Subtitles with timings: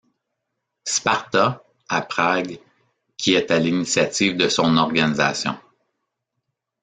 [0.83, 2.59] Sparta, à Prague,
[3.17, 5.55] qui est à l'initiative de son organisation.